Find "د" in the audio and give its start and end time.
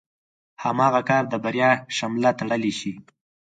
1.29-1.33